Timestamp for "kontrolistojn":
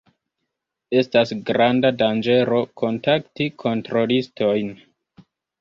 3.65-4.77